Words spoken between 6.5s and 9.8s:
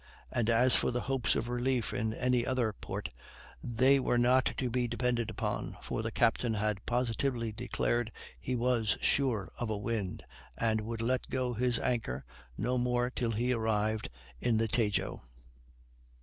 had positively declared he was sure of a